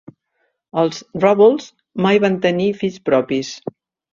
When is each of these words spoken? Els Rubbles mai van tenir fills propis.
Els 0.83 1.01
Rubbles 1.25 1.67
mai 2.07 2.23
van 2.27 2.41
tenir 2.49 2.71
fills 2.81 2.99
propis. 3.11 3.53